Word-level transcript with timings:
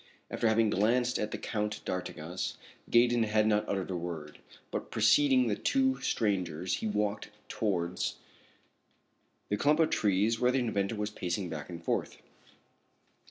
After 0.31 0.47
having 0.47 0.71
glanced 0.71 1.19
at 1.19 1.29
the 1.29 1.37
Count 1.37 1.79
d'Artigas, 1.85 2.57
Gaydon 2.89 3.21
had 3.21 3.45
not 3.45 3.69
uttered 3.69 3.91
a 3.91 3.95
word; 3.95 4.39
but 4.71 4.89
preceding 4.89 5.45
the 5.45 5.55
two 5.55 6.01
strangers 6.01 6.77
he 6.77 6.87
walked 6.87 7.29
towards 7.47 8.15
the 9.49 9.57
clump 9.57 9.79
of 9.79 9.91
trees 9.91 10.39
where 10.39 10.49
the 10.51 10.57
inventor 10.57 10.95
was 10.95 11.11
pacing 11.11 11.49
back 11.51 11.69
and 11.69 11.83
forth. 11.83 12.17